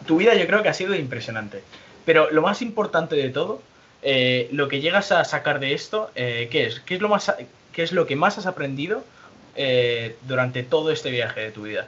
tu 0.05 0.17
vida 0.17 0.33
yo 0.35 0.45
creo 0.47 0.63
que 0.63 0.69
ha 0.69 0.73
sido 0.73 0.95
impresionante. 0.95 1.63
Pero 2.03 2.29
lo 2.31 2.41
más 2.41 2.61
importante 2.61 3.15
de 3.15 3.29
todo, 3.29 3.61
lo 4.51 4.67
que 4.67 4.81
llegas 4.81 5.11
a 5.11 5.23
sacar 5.23 5.59
de 5.59 5.73
esto, 5.73 6.11
¿qué 6.15 6.65
es? 6.65 6.81
¿Qué 6.81 6.95
es, 6.95 7.01
lo 7.01 7.07
más, 7.07 7.33
¿Qué 7.71 7.83
es 7.83 7.93
lo 7.93 8.05
que 8.05 8.15
más 8.17 8.37
has 8.37 8.47
aprendido 8.47 9.03
eh, 9.55 10.15
durante 10.27 10.63
todo 10.63 10.91
este 10.91 11.11
viaje 11.11 11.41
de 11.41 11.51
tu 11.51 11.63
vida? 11.63 11.87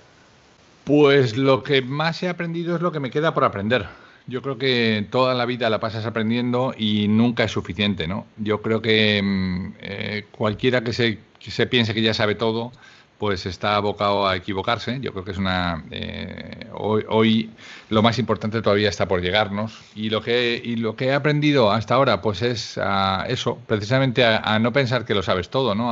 Pues 0.83 1.35
lo 1.35 1.63
que 1.63 1.81
más 1.81 2.23
he 2.23 2.29
aprendido 2.29 2.75
es 2.75 2.81
lo 2.81 2.91
que 2.91 2.99
me 2.99 3.11
queda 3.11 3.33
por 3.33 3.43
aprender. 3.43 3.85
Yo 4.27 4.41
creo 4.41 4.57
que 4.57 5.05
toda 5.09 5.33
la 5.33 5.45
vida 5.45 5.69
la 5.69 5.79
pasas 5.79 6.05
aprendiendo 6.05 6.73
y 6.77 7.07
nunca 7.07 7.45
es 7.45 7.51
suficiente, 7.51 8.07
¿no? 8.07 8.25
Yo 8.37 8.61
creo 8.61 8.81
que 8.81 9.21
mm, 9.23 9.73
eh, 9.79 10.25
cualquiera 10.31 10.81
que 10.83 10.93
se, 10.93 11.19
se, 11.39 11.67
piense 11.67 11.93
que 11.93 12.01
ya 12.01 12.13
sabe 12.13 12.35
todo, 12.35 12.71
pues 13.17 13.45
está 13.45 13.75
abocado 13.75 14.27
a 14.27 14.35
equivocarse. 14.35 14.99
Yo 15.01 15.11
creo 15.11 15.23
que 15.23 15.31
es 15.31 15.37
una... 15.37 15.83
Eh, 15.91 16.67
hoy, 16.73 17.49
lo 17.89 18.01
más 18.01 18.19
importante 18.19 18.61
todavía 18.61 18.89
está 18.89 19.07
por 19.07 19.21
llegarnos 19.21 19.79
y 19.95 20.09
lo 20.09 20.21
que, 20.21 20.61
y 20.63 20.75
lo 20.75 20.95
que 20.95 21.07
he 21.07 21.13
aprendido 21.13 21.71
hasta 21.71 21.95
ahora, 21.95 22.21
pues 22.21 22.41
es 22.41 22.77
a 22.77 23.25
eso, 23.27 23.57
precisamente 23.67 24.25
a, 24.25 24.59
no 24.59 24.73
pensar 24.73 25.05
que 25.05 25.15
lo 25.15 25.23
sabes 25.23 25.49
todo, 25.49 25.73
¿no? 25.73 25.91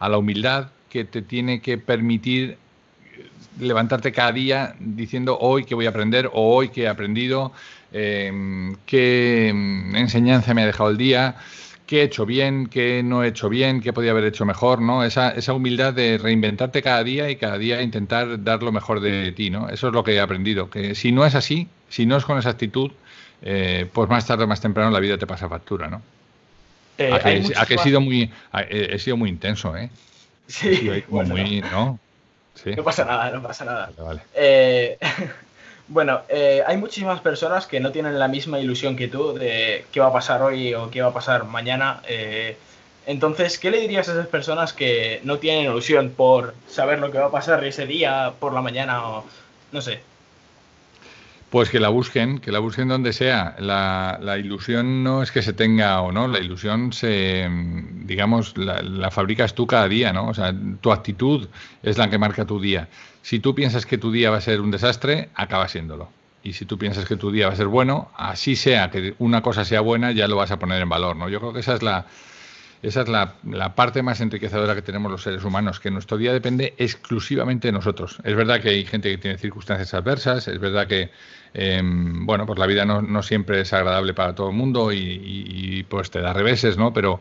La 0.00 0.18
humildad 0.18 0.68
que 0.88 1.04
te 1.04 1.22
tiene 1.22 1.60
que 1.60 1.78
permitir 1.78 2.58
levantarte 3.58 4.12
cada 4.12 4.32
día 4.32 4.74
diciendo 4.78 5.38
hoy 5.40 5.64
que 5.64 5.74
voy 5.74 5.86
a 5.86 5.90
aprender 5.90 6.28
o 6.32 6.54
hoy 6.54 6.68
que 6.68 6.82
he 6.82 6.88
aprendido, 6.88 7.52
em, 7.92 8.76
qué 8.86 9.48
enseñanza 9.48 10.54
me 10.54 10.62
ha 10.62 10.66
dejado 10.66 10.90
el 10.90 10.96
día, 10.96 11.36
qué 11.86 12.00
he 12.00 12.02
hecho 12.04 12.26
bien, 12.26 12.66
qué 12.66 13.02
no 13.02 13.22
he 13.22 13.28
hecho 13.28 13.48
bien, 13.48 13.80
qué 13.80 13.92
podía 13.92 14.10
haber 14.12 14.24
hecho 14.24 14.44
mejor, 14.44 14.80
¿no? 14.80 15.04
Esa, 15.04 15.30
esa 15.30 15.52
humildad 15.52 15.92
de 15.94 16.18
reinventarte 16.18 16.82
cada 16.82 17.04
día 17.04 17.30
y 17.30 17.36
cada 17.36 17.58
día 17.58 17.82
intentar 17.82 18.42
dar 18.42 18.62
lo 18.62 18.72
mejor 18.72 19.00
de 19.00 19.32
ti, 19.32 19.50
¿no? 19.50 19.68
Eso 19.68 19.88
es 19.88 19.94
lo 19.94 20.02
que 20.02 20.14
he 20.14 20.20
aprendido, 20.20 20.70
que 20.70 20.94
si 20.94 21.12
no 21.12 21.26
es 21.26 21.34
así, 21.34 21.68
si 21.88 22.06
no 22.06 22.16
es 22.16 22.24
con 22.24 22.38
esa 22.38 22.50
actitud, 22.50 22.90
eh, 23.42 23.88
pues 23.92 24.08
más 24.08 24.26
tarde 24.26 24.44
o 24.44 24.46
más 24.46 24.60
temprano 24.60 24.90
la 24.90 25.00
vida 25.00 25.18
te 25.18 25.26
pasa 25.26 25.48
factura, 25.48 25.88
¿no? 25.88 26.02
Eh, 26.98 27.12
a, 27.12 27.66
que, 27.66 27.74
he 27.74 27.78
sido 27.78 28.00
muy 28.00 28.30
he, 28.68 28.98
sido 28.98 29.16
muy 29.16 29.28
intenso, 29.28 29.76
¿eh? 29.76 29.90
Sí. 30.46 30.90
muy, 31.08 31.60
¿no? 31.62 31.98
No 32.64 32.84
pasa 32.84 33.04
nada, 33.04 33.30
no 33.30 33.42
pasa 33.42 33.64
nada. 33.64 33.90
Eh, 34.34 34.98
bueno, 35.88 36.22
eh, 36.28 36.62
hay 36.66 36.76
muchísimas 36.76 37.20
personas 37.20 37.66
que 37.66 37.80
no 37.80 37.90
tienen 37.92 38.18
la 38.18 38.28
misma 38.28 38.58
ilusión 38.58 38.96
que 38.96 39.08
tú 39.08 39.34
de 39.34 39.84
qué 39.92 40.00
va 40.00 40.06
a 40.06 40.12
pasar 40.12 40.42
hoy 40.42 40.72
o 40.74 40.90
qué 40.90 41.02
va 41.02 41.08
a 41.08 41.14
pasar 41.14 41.44
mañana. 41.44 42.00
Eh, 42.08 42.56
entonces, 43.06 43.58
¿qué 43.58 43.70
le 43.70 43.80
dirías 43.80 44.08
a 44.08 44.12
esas 44.12 44.28
personas 44.28 44.72
que 44.72 45.20
no 45.24 45.38
tienen 45.38 45.64
ilusión 45.64 46.10
por 46.10 46.54
saber 46.68 47.00
lo 47.00 47.10
que 47.10 47.18
va 47.18 47.26
a 47.26 47.30
pasar 47.30 47.62
ese 47.64 47.86
día, 47.86 48.32
por 48.38 48.54
la 48.54 48.62
mañana 48.62 49.08
o 49.08 49.24
no 49.72 49.82
sé? 49.82 50.00
Pues 51.54 51.70
que 51.70 51.78
la 51.78 51.88
busquen, 51.88 52.40
que 52.40 52.50
la 52.50 52.58
busquen 52.58 52.88
donde 52.88 53.12
sea. 53.12 53.54
La, 53.60 54.36
ilusión 54.36 55.04
no 55.04 55.22
es 55.22 55.30
que 55.30 55.40
se 55.40 55.52
tenga 55.52 56.00
o 56.00 56.10
no, 56.10 56.26
la 56.26 56.40
ilusión 56.40 56.92
se, 56.92 57.48
digamos, 57.48 58.58
la, 58.58 59.12
fabricas 59.12 59.54
tú 59.54 59.64
cada 59.64 59.86
día, 59.86 60.12
¿no? 60.12 60.26
O 60.26 60.34
sea, 60.34 60.52
tu 60.80 60.90
actitud 60.90 61.46
es 61.84 61.96
la 61.96 62.10
que 62.10 62.18
marca 62.18 62.44
tu 62.44 62.58
día. 62.58 62.88
Si 63.22 63.38
tú 63.38 63.54
piensas 63.54 63.86
que 63.86 63.98
tu 63.98 64.10
día 64.10 64.30
va 64.30 64.38
a 64.38 64.40
ser 64.40 64.60
un 64.60 64.72
desastre, 64.72 65.28
acaba 65.36 65.68
siéndolo. 65.68 66.08
Y 66.42 66.54
si 66.54 66.64
tú 66.64 66.76
piensas 66.76 67.04
que 67.04 67.14
tu 67.14 67.30
día 67.30 67.46
va 67.46 67.52
a 67.52 67.56
ser 67.56 67.68
bueno, 67.68 68.10
así 68.16 68.56
sea 68.56 68.90
que 68.90 69.14
una 69.20 69.40
cosa 69.40 69.64
sea 69.64 69.80
buena, 69.80 70.10
ya 70.10 70.26
lo 70.26 70.34
vas 70.34 70.50
a 70.50 70.58
poner 70.58 70.82
en 70.82 70.88
valor, 70.88 71.14
¿no? 71.14 71.28
Yo 71.28 71.38
creo 71.38 71.52
que 71.52 71.60
esa 71.60 71.74
es 71.74 71.84
la, 71.84 72.06
esa 72.84 73.00
es 73.02 73.08
la, 73.08 73.74
parte 73.74 74.02
más 74.02 74.20
enriquecedora 74.20 74.74
que 74.74 74.82
tenemos 74.82 75.10
los 75.10 75.22
seres 75.22 75.42
humanos, 75.44 75.80
que 75.80 75.90
nuestro 75.90 76.18
día 76.18 76.32
depende 76.32 76.74
exclusivamente 76.76 77.68
de 77.68 77.72
nosotros. 77.72 78.18
Es 78.24 78.36
verdad 78.36 78.60
que 78.60 78.68
hay 78.68 78.84
gente 78.84 79.10
que 79.10 79.18
tiene 79.18 79.38
circunstancias 79.38 79.94
adversas, 79.94 80.48
es 80.48 80.58
verdad 80.58 80.86
que 80.86 81.10
em, 81.54 82.26
bueno, 82.26 82.44
pues 82.46 82.58
la 82.58 82.66
vida 82.66 82.84
no, 82.84 83.22
siempre 83.22 83.62
es 83.62 83.72
agradable 83.72 84.12
para 84.12 84.34
todo 84.34 84.50
el 84.50 84.56
mundo 84.56 84.92
y, 84.92 85.84
pues 85.88 86.10
te 86.10 86.20
da 86.20 86.32
reveses, 86.32 86.76
¿no? 86.76 86.92
Pero, 86.92 87.20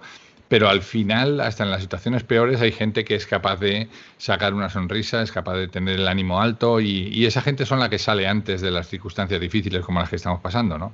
pero 0.49 0.67
al 0.69 0.81
final, 0.81 1.39
hasta 1.39 1.63
en 1.63 1.71
las 1.71 1.81
situaciones 1.81 2.23
peores, 2.23 2.59
hay 2.61 2.71
gente 2.71 3.05
que 3.05 3.15
es 3.15 3.25
capaz 3.25 3.57
de 3.57 3.87
sacar 4.17 4.53
una 4.53 4.69
sonrisa, 4.69 5.21
es 5.21 5.31
capaz 5.31 5.55
de 5.55 5.67
tener 5.69 5.99
el 5.99 6.07
ánimo 6.07 6.41
alto 6.41 6.81
y, 6.81 7.07
y 7.07 7.25
esa 7.25 7.41
gente 7.41 7.65
son 7.65 7.79
la 7.79 7.89
que 7.89 7.99
sale 7.99 8.27
antes 8.27 8.61
de 8.61 8.71
las 8.71 8.87
circunstancias 8.89 9.39
difíciles 9.39 9.85
como 9.85 9.99
las 9.99 10.09
que 10.09 10.17
estamos 10.17 10.41
pasando, 10.41 10.77
¿no? 10.77 10.93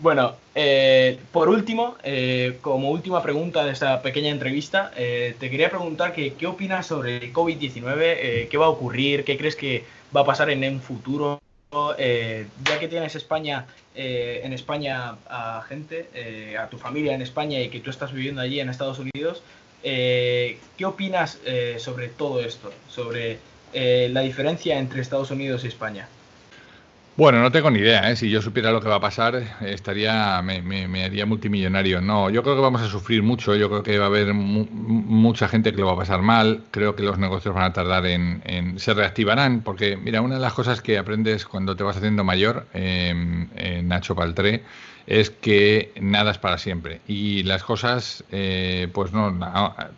Bueno, 0.00 0.34
eh, 0.54 1.18
por 1.30 1.48
último, 1.48 1.96
eh, 2.02 2.58
como 2.60 2.90
última 2.90 3.22
pregunta 3.22 3.64
de 3.64 3.72
esta 3.72 4.02
pequeña 4.02 4.30
entrevista, 4.30 4.90
eh, 4.96 5.36
te 5.38 5.50
quería 5.50 5.70
preguntar 5.70 6.12
que, 6.12 6.34
qué 6.34 6.46
opinas 6.46 6.86
sobre 6.86 7.18
el 7.18 7.32
COVID-19, 7.32 8.48
qué 8.48 8.58
va 8.58 8.66
a 8.66 8.70
ocurrir, 8.70 9.24
qué 9.24 9.36
crees 9.36 9.56
que 9.56 9.84
va 10.14 10.22
a 10.22 10.24
pasar 10.24 10.50
en 10.50 10.64
un 10.64 10.80
futuro, 10.80 11.40
ya 11.72 12.78
que 12.78 12.88
tienes 12.88 13.14
España, 13.14 13.66
en 13.94 14.52
España 14.52 15.16
a 15.26 15.62
gente, 15.68 16.08
a 16.58 16.68
tu 16.68 16.78
familia 16.78 17.14
en 17.14 17.22
España 17.22 17.60
y 17.60 17.68
que 17.68 17.80
tú 17.80 17.90
estás 17.90 18.12
viviendo 18.12 18.42
allí 18.42 18.60
en 18.60 18.68
Estados 18.68 18.98
Unidos, 18.98 19.42
¿qué 19.82 20.84
opinas 20.84 21.38
sobre 21.78 22.08
todo 22.08 22.40
esto, 22.40 22.72
sobre 22.88 23.38
la 23.72 24.20
diferencia 24.20 24.78
entre 24.78 25.00
Estados 25.00 25.30
Unidos 25.30 25.64
y 25.64 25.68
España? 25.68 26.08
Bueno, 27.14 27.42
no 27.42 27.52
tengo 27.52 27.70
ni 27.70 27.80
idea, 27.80 28.10
¿eh? 28.10 28.16
Si 28.16 28.30
yo 28.30 28.40
supiera 28.40 28.72
lo 28.72 28.80
que 28.80 28.88
va 28.88 28.94
a 28.94 29.00
pasar, 29.00 29.58
estaría, 29.60 30.40
me, 30.40 31.04
haría 31.04 31.26
multimillonario. 31.26 32.00
No, 32.00 32.30
yo 32.30 32.42
creo 32.42 32.54
que 32.54 32.62
vamos 32.62 32.80
a 32.80 32.88
sufrir 32.88 33.22
mucho. 33.22 33.54
Yo 33.54 33.68
creo 33.68 33.82
que 33.82 33.98
va 33.98 34.06
a 34.06 34.08
haber 34.08 34.32
mucha 34.32 35.46
gente 35.46 35.72
que 35.72 35.78
lo 35.82 35.88
va 35.88 35.92
a 35.92 35.96
pasar 35.96 36.22
mal. 36.22 36.64
Creo 36.70 36.96
que 36.96 37.02
los 37.02 37.18
negocios 37.18 37.54
van 37.54 37.64
a 37.64 37.72
tardar 37.74 38.06
en, 38.06 38.78
se 38.78 38.94
reactivarán, 38.94 39.60
porque 39.60 39.98
mira, 39.98 40.22
una 40.22 40.36
de 40.36 40.40
las 40.40 40.54
cosas 40.54 40.80
que 40.80 40.96
aprendes 40.96 41.44
cuando 41.44 41.76
te 41.76 41.84
vas 41.84 41.98
haciendo 41.98 42.24
mayor, 42.24 42.66
en 42.72 43.50
Nacho 43.88 44.14
Paltré, 44.14 44.62
es 45.06 45.28
que 45.28 45.92
nada 46.00 46.30
es 46.30 46.38
para 46.38 46.56
siempre. 46.56 47.02
Y 47.06 47.42
las 47.42 47.62
cosas, 47.62 48.24
eh, 48.32 48.88
pues 48.90 49.12
no, 49.12 49.38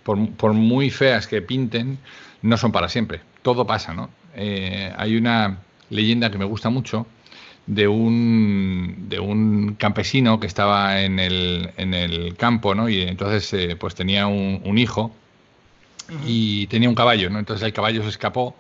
por, 0.02 0.30
por, 0.30 0.52
muy 0.52 0.90
feas 0.90 1.28
que 1.28 1.42
pinten, 1.42 1.98
no 2.42 2.56
son 2.56 2.72
para 2.72 2.88
siempre. 2.88 3.20
Todo 3.42 3.64
pasa, 3.66 3.94
¿no? 3.94 4.10
Eh, 4.34 4.92
hay 4.96 5.16
una 5.16 5.58
leyenda 5.90 6.30
que 6.30 6.38
me 6.38 6.44
gusta 6.44 6.70
mucho 6.70 7.06
de 7.66 7.88
un, 7.88 9.06
de 9.08 9.20
un 9.20 9.74
campesino 9.76 10.38
que 10.38 10.46
estaba 10.46 11.00
en 11.00 11.18
el, 11.18 11.70
en 11.76 11.94
el 11.94 12.36
campo, 12.36 12.74
¿no? 12.74 12.88
Y 12.88 13.02
entonces 13.02 13.48
pues 13.50 13.76
pues 13.76 13.94
tenía 13.94 14.26
un, 14.26 14.78
hijo 14.78 15.14
y 16.26 16.66
tenía 16.66 16.88
un 16.88 16.94
caballo, 16.94 17.30
¿no? 17.30 17.38
Entonces 17.38 17.64
el 17.64 17.72
caballo 17.72 18.02
se 18.02 18.08
escapó 18.08 18.54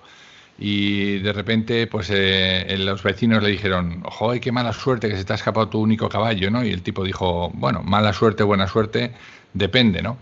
y 0.58 1.18
de 1.18 1.32
repente 1.32 1.86
pues 1.86 2.08
eh, 2.10 2.76
los 2.78 3.02
vecinos 3.02 3.42
le 3.42 3.50
dijeron, 3.50 4.02
ojo, 4.04 4.32
qué 4.40 4.52
mala 4.52 4.72
suerte 4.72 5.08
que 5.08 5.16
se 5.16 5.24
te 5.24 5.32
ha 5.32 5.36
escapado 5.36 5.68
tu 5.68 5.80
único 5.80 6.08
caballo, 6.08 6.50
¿no? 6.50 6.64
Y 6.64 6.70
el 6.70 6.82
tipo 6.82 7.04
dijo, 7.04 7.50
bueno, 7.54 7.82
mala 7.82 8.12
suerte, 8.12 8.42
buena 8.42 8.68
suerte, 8.68 9.12
depende, 9.52 10.02
¿no? 10.02 10.16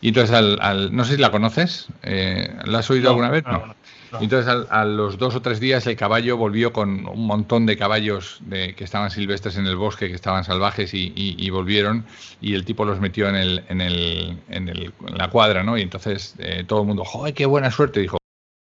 Y 0.00 0.08
entonces, 0.08 0.34
al, 0.34 0.96
no 0.96 1.04
sé 1.04 1.16
si 1.16 1.20
la 1.20 1.30
conoces, 1.30 1.88
eh, 2.02 2.56
¿la 2.64 2.78
has 2.78 2.90
oído 2.90 3.10
alguna 3.10 3.28
vez? 3.28 3.44
no. 3.44 3.74
Entonces, 4.18 4.66
a, 4.70 4.84
los 4.84 5.18
dos 5.18 5.36
o 5.36 5.42
tres 5.42 5.60
días, 5.60 5.86
el 5.86 5.96
caballo 5.96 6.36
volvió 6.36 6.72
con 6.72 7.06
un 7.06 7.26
montón 7.26 7.66
de 7.66 7.76
caballos 7.76 8.38
de, 8.40 8.74
que 8.74 8.84
estaban 8.84 9.10
silvestres 9.10 9.56
en 9.56 9.66
el 9.66 9.76
bosque, 9.76 10.08
que 10.08 10.14
estaban 10.14 10.44
salvajes, 10.44 10.90
y, 10.92 11.50
volvieron, 11.50 12.04
y 12.40 12.54
el 12.54 12.64
tipo 12.64 12.84
los 12.84 13.00
metió 13.00 13.28
en, 13.28 13.36
el, 13.36 13.64
en, 13.68 13.80
el, 13.80 14.38
en, 14.48 14.88
la 15.16 15.28
cuadra, 15.30 15.62
¿no? 15.62 15.78
Y 15.78 15.82
entonces 15.82 16.34
eh, 16.38 16.64
todo 16.66 16.80
el 16.80 16.88
mundo, 16.88 17.04
¡joder, 17.04 17.34
qué 17.34 17.46
buena 17.46 17.70
suerte! 17.70 18.00
Dijo, 18.00 18.18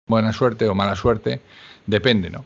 buena 0.06 0.32
suerte 0.32 0.68
o 0.68 0.74
mala 0.74 0.96
suerte, 0.96 1.40
depende, 1.86 2.30
¿no? 2.30 2.44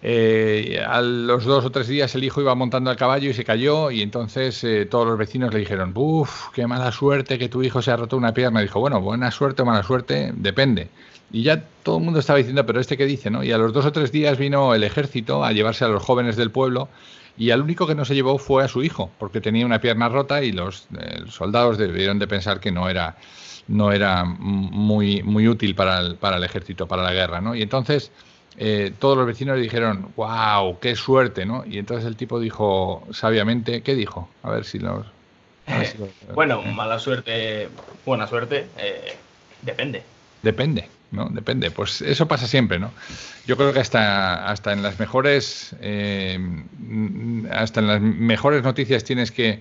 Eh, 0.00 0.80
a 0.86 1.02
los 1.02 1.44
dos 1.44 1.64
o 1.64 1.70
tres 1.72 1.88
días 1.88 2.14
el 2.14 2.22
hijo 2.22 2.40
iba 2.40 2.54
montando 2.54 2.88
al 2.88 2.96
caballo 2.96 3.30
y 3.30 3.34
se 3.34 3.44
cayó 3.44 3.90
y 3.90 4.02
entonces 4.02 4.62
eh, 4.62 4.86
todos 4.86 5.08
los 5.08 5.18
vecinos 5.18 5.52
le 5.52 5.58
dijeron, 5.58 5.92
uff, 5.96 6.50
qué 6.54 6.68
mala 6.68 6.92
suerte 6.92 7.36
que 7.36 7.48
tu 7.48 7.64
hijo 7.64 7.82
se 7.82 7.90
ha 7.90 7.96
roto 7.96 8.16
una 8.16 8.32
pierna. 8.32 8.60
dijo, 8.60 8.78
bueno, 8.78 9.00
buena 9.00 9.32
suerte 9.32 9.62
o 9.62 9.64
mala 9.64 9.82
suerte, 9.82 10.32
depende. 10.36 10.88
Y 11.30 11.42
ya 11.42 11.64
todo 11.82 11.98
el 11.98 12.04
mundo 12.04 12.20
estaba 12.20 12.38
diciendo, 12.38 12.64
pero 12.64 12.80
este 12.80 12.96
qué 12.96 13.04
dice, 13.04 13.30
¿no? 13.30 13.44
Y 13.44 13.52
a 13.52 13.58
los 13.58 13.72
dos 13.72 13.84
o 13.84 13.92
tres 13.92 14.12
días 14.12 14.38
vino 14.38 14.74
el 14.74 14.82
ejército 14.82 15.44
a 15.44 15.52
llevarse 15.52 15.84
a 15.84 15.88
los 15.88 16.02
jóvenes 16.02 16.36
del 16.36 16.50
pueblo 16.50 16.88
y 17.36 17.50
al 17.50 17.62
único 17.62 17.86
que 17.86 17.94
no 17.94 18.04
se 18.04 18.14
llevó 18.14 18.38
fue 18.38 18.64
a 18.64 18.68
su 18.68 18.82
hijo, 18.82 19.10
porque 19.18 19.40
tenía 19.40 19.64
una 19.64 19.80
pierna 19.80 20.08
rota 20.08 20.42
y 20.42 20.52
los, 20.52 20.88
eh, 20.98 21.20
soldados 21.28 21.78
debieron 21.78 22.18
de 22.18 22.26
pensar 22.26 22.58
que 22.58 22.72
no 22.72 22.88
era, 22.88 23.16
no 23.68 23.92
era 23.92 24.24
muy, 24.24 25.22
muy 25.22 25.46
útil 25.46 25.74
para 25.74 26.00
el, 26.00 26.16
para 26.16 26.38
el 26.38 26.44
ejército, 26.44 26.88
para 26.88 27.02
la 27.02 27.12
guerra, 27.12 27.40
¿no? 27.40 27.54
Y 27.54 27.62
entonces 27.62 28.10
eh, 28.56 28.92
todos 28.98 29.16
los 29.16 29.24
vecinos 29.24 29.56
le 29.56 29.62
dijeron, 29.62 30.08
wow, 30.16 30.80
qué 30.80 30.96
suerte, 30.96 31.46
¿no? 31.46 31.64
Y 31.64 31.78
entonces 31.78 32.06
el 32.06 32.16
tipo 32.16 32.40
dijo 32.40 33.06
sabiamente, 33.12 33.82
¿qué 33.82 33.94
dijo? 33.94 34.28
A 34.42 34.50
ver 34.50 34.64
si 34.64 34.80
los... 34.80 35.06
bueno, 36.34 36.60
mala 36.62 36.98
suerte, 36.98 37.68
buena 38.04 38.26
suerte, 38.26 38.66
eh, 38.78 39.16
depende. 39.62 40.02
Depende. 40.42 40.88
¿No? 41.10 41.28
Depende. 41.30 41.70
Pues 41.70 42.02
eso 42.02 42.28
pasa 42.28 42.46
siempre, 42.46 42.78
¿no? 42.78 42.90
Yo 43.46 43.56
creo 43.56 43.72
que 43.72 43.80
hasta, 43.80 44.48
hasta 44.48 44.72
en 44.72 44.82
las 44.82 44.98
mejores 44.98 45.74
eh, 45.80 46.38
hasta 47.50 47.80
en 47.80 47.86
las 47.86 48.00
mejores 48.00 48.62
noticias 48.62 49.04
tienes 49.04 49.32
que, 49.32 49.60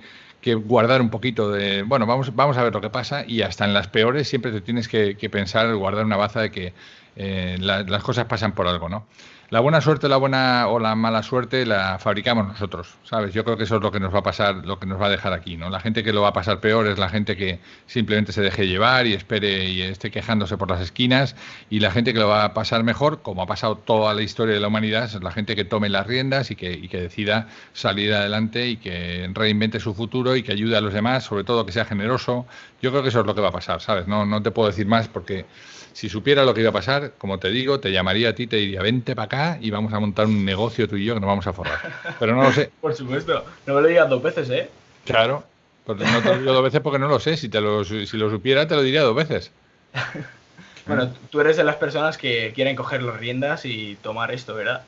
guardar 0.66 1.02
un 1.02 1.10
poquito 1.10 1.52
de 1.52 1.84
bueno, 1.84 2.06
vamos, 2.06 2.34
vamos 2.34 2.58
a 2.58 2.64
ver 2.64 2.74
lo 2.74 2.80
que 2.80 2.90
pasa, 2.90 3.26
y 3.28 3.42
hasta 3.42 3.66
en 3.66 3.74
las 3.74 3.90
peores 3.90 4.30
siempre 4.30 4.54
te 4.54 4.62
tienes 4.62 4.88
que, 4.88 5.30
pensar, 5.30 5.76
guardar 5.76 6.06
una 6.06 6.16
baza 6.16 6.40
de 6.40 6.52
que 6.52 6.74
eh, 7.18 7.58
las 7.60 8.02
cosas 8.02 8.26
pasan 8.26 8.56
por 8.56 8.66
algo, 8.66 8.88
¿no? 8.88 9.06
La 9.50 9.62
buena 9.62 9.80
suerte 9.80 10.10
la 10.10 10.18
buena 10.18 10.68
o 10.68 10.78
la 10.78 10.94
mala 10.96 11.24
suerte 11.24 11.66
la 11.66 12.00
fabricamos 12.00 12.46
nosotros, 12.46 12.96
¿sabes? 13.06 13.34
Yo 13.34 13.46
creo 13.46 13.56
que 13.56 13.64
eso 13.64 13.78
es 13.78 13.82
lo 13.82 13.94
que 13.94 14.00
nos 14.02 14.14
va 14.14 14.20
a 14.20 14.24
pasar, 14.24 14.66
lo 14.66 14.78
que 14.78 14.86
nos 14.86 15.02
va 15.02 15.06
a 15.06 15.10
dejar 15.10 15.32
aquí, 15.32 15.56
¿no? 15.56 15.70
La 15.70 15.80
gente 15.80 16.04
que 16.04 16.12
lo 16.12 16.22
va 16.22 16.30
a 16.30 16.34
pasar 16.34 16.60
peor 16.60 16.86
es 16.86 17.00
la 17.00 17.08
gente 17.08 17.38
que 17.38 17.62
simplemente 17.86 18.34
se 18.34 18.42
deje 18.42 18.68
llevar 18.68 19.08
y 19.08 19.14
espere 19.14 19.70
y 19.70 19.84
esté 19.84 20.12
quejándose 20.12 20.58
por 20.58 20.70
las 20.70 20.82
esquinas 20.82 21.38
y 21.70 21.80
la 21.80 21.92
gente 21.92 22.14
que 22.14 22.20
lo 22.20 22.28
va 22.28 22.44
a 22.44 22.54
pasar 22.54 22.84
mejor, 22.84 23.22
como 23.22 23.42
ha 23.42 23.46
pasado 23.46 23.78
toda 23.78 24.14
la 24.14 24.22
historia 24.22 24.54
de 24.54 24.60
la 24.60 24.68
humanidad, 24.68 25.06
es 25.06 25.24
la 25.24 25.32
gente 25.32 25.56
que 25.56 25.64
tome 25.64 25.88
las 25.88 26.06
riendas 26.06 26.52
y 26.52 26.58
que, 26.58 26.86
decida 26.98 27.48
salir 27.72 28.14
adelante 28.14 28.68
y 28.68 28.76
que 28.76 29.30
reinvente 29.34 29.80
su 29.80 29.94
futuro 29.94 30.36
y 30.36 30.44
que 30.44 30.52
ayude 30.52 30.76
a 30.76 30.82
los 30.82 30.94
demás, 30.94 31.24
sobre 31.24 31.46
todo 31.46 31.66
que 31.66 31.72
sea 31.72 31.86
generoso. 31.86 32.46
Yo 32.82 32.92
creo 32.92 33.02
que 33.02 33.10
eso 33.10 33.22
es 33.22 33.26
lo 33.26 33.34
que 33.34 33.40
va 33.40 33.48
a 33.48 33.54
pasar, 33.54 33.80
¿sabes? 33.80 34.10
No, 34.10 34.26
no 34.26 34.44
te 34.44 34.52
puedo 34.52 34.68
decir 34.68 34.88
más 34.88 35.08
porque 35.08 35.46
si 35.94 36.10
supiera 36.10 36.44
lo 36.44 36.54
que 36.54 36.62
iba 36.62 36.70
a 36.70 36.74
pasar, 36.74 37.14
como 37.18 37.40
te 37.40 37.50
digo, 37.50 37.80
te 37.80 37.92
llamaría 37.92 38.30
a 38.30 38.36
ti, 38.36 38.46
te 38.46 38.58
diría, 38.58 38.82
vente 38.82 39.16
para 39.16 39.26
acá 39.26 39.37
y 39.62 39.70
vamos 39.70 39.94
a 39.94 40.00
montar 40.00 40.26
un 40.26 40.44
negocio 40.46 40.88
tú 40.88 40.96
y 40.96 41.06
yo 41.06 41.14
que 41.14 41.20
nos 41.20 41.28
vamos 41.28 41.48
a 41.48 41.54
forrar. 41.54 41.80
Pero 42.20 42.36
no 42.36 42.44
lo 42.44 42.52
sé. 42.52 42.72
Por 42.82 42.96
supuesto, 42.96 43.46
no 43.66 43.76
me 43.76 43.82
lo 43.82 43.88
digas 43.88 44.10
dos 44.10 44.22
veces, 44.22 44.50
¿eh? 44.50 44.70
Claro, 45.06 45.44
pues 45.86 46.00
no 46.00 46.22
te 46.22 46.30
lo 46.30 46.40
digo 46.40 46.54
dos 46.54 46.64
veces 46.64 46.82
porque 46.82 47.00
no 47.00 47.08
lo 47.08 47.20
sé. 47.20 47.38
Si, 47.38 47.50
te 47.50 47.62
lo, 47.62 47.84
si 47.84 48.18
lo 48.18 48.30
supiera, 48.30 48.68
te 48.68 48.76
lo 48.76 48.84
diría 48.84 49.02
dos 49.02 49.16
veces. 49.16 49.52
bueno, 50.86 51.14
tú 51.30 51.40
eres 51.40 51.58
de 51.58 51.64
las 51.64 51.78
personas 51.78 52.18
que 52.18 52.52
quieren 52.54 52.76
coger 52.76 53.04
las 53.04 53.18
riendas 53.18 53.66
y 53.66 53.96
tomar 54.02 54.32
esto, 54.34 54.54
¿verdad? 54.56 54.84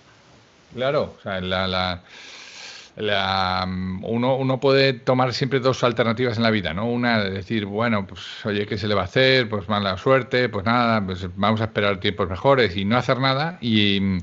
Claro, 0.74 1.15
o 1.18 1.22
sea, 1.22 1.41
la, 1.41 2.01
uno, 2.98 4.36
uno, 4.36 4.60
puede 4.60 4.93
tomar 4.93 5.34
siempre 5.34 5.60
dos 5.60 5.84
alternativas 5.84 6.38
en 6.38 6.43
la 6.43 6.51
vida, 6.51 6.74
¿no? 6.74 6.86
Una, 6.86 7.24
decir, 7.24 7.65
bueno, 7.65 8.05
pues 8.05 8.46
oye, 8.46 8.65
¿qué 8.65 8.77
se 8.77 8.88
le 8.88 8.96
va 8.96 9.01
a 9.01 9.05
hacer? 9.05 9.48
Pues 9.48 9.69
mala 9.69 9.98
suerte, 9.98 10.50
pues 10.50 10.65
nada, 10.65 11.05
pues 11.05 11.27
vamos 11.36 11.62
a 11.62 11.65
esperar 11.65 12.00
tiempos 12.00 12.29
mejores 12.29 12.75
y 12.75 12.86
no 12.86 12.98
hacer 12.98 13.19
nada. 13.19 13.58
Y, 13.62 14.19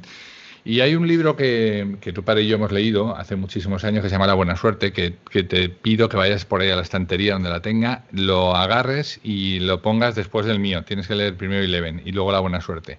y 0.64 0.80
hay 0.80 0.94
un 0.94 1.06
libro 1.06 1.36
que, 1.36 1.96
que, 2.00 2.12
tu 2.12 2.24
padre 2.24 2.42
y 2.42 2.48
yo 2.48 2.56
hemos 2.56 2.72
leído 2.72 3.16
hace 3.16 3.36
muchísimos 3.36 3.84
años 3.84 4.02
que 4.02 4.08
se 4.08 4.14
llama 4.14 4.26
La 4.26 4.34
Buena 4.34 4.56
Suerte, 4.56 4.92
que, 4.92 5.14
que, 5.30 5.42
te 5.44 5.68
pido 5.68 6.08
que 6.08 6.16
vayas 6.16 6.44
por 6.44 6.60
ahí 6.60 6.70
a 6.70 6.76
la 6.76 6.82
estantería 6.82 7.34
donde 7.34 7.50
la 7.50 7.62
tenga, 7.62 8.04
lo 8.10 8.56
agarres 8.56 9.20
y 9.22 9.60
lo 9.60 9.80
pongas 9.80 10.16
después 10.16 10.44
del 10.44 10.58
mío. 10.58 10.82
Tienes 10.84 11.06
que 11.06 11.14
leer 11.14 11.36
primero 11.36 11.62
Eleven 11.62 12.02
y 12.04 12.12
luego 12.12 12.32
La 12.32 12.40
Buena 12.40 12.60
Suerte. 12.60 12.98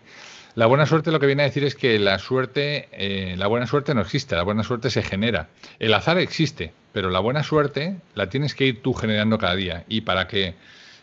La 0.58 0.66
buena 0.66 0.88
suerte 0.88 1.12
lo 1.12 1.20
que 1.20 1.28
viene 1.28 1.44
a 1.44 1.46
decir 1.46 1.64
es 1.66 1.76
que 1.76 2.00
la 2.00 2.18
suerte, 2.18 2.90
eh, 2.92 3.36
la 3.38 3.46
buena 3.46 3.68
suerte 3.68 3.94
no 3.94 4.02
existe, 4.02 4.36
la 4.36 4.42
buena 4.42 4.64
suerte 4.64 4.90
se 4.90 5.04
genera. 5.04 5.50
El 5.78 5.94
azar 5.94 6.18
existe, 6.18 6.74
pero 6.94 7.12
la 7.12 7.20
buena 7.20 7.44
suerte 7.44 7.98
la 8.16 8.28
tienes 8.30 8.56
que 8.56 8.66
ir 8.66 8.82
tú 8.82 8.96
generando 8.96 9.38
cada 9.38 9.54
día. 9.54 9.84
Y 9.88 10.02
para 10.02 10.28
que 10.28 10.56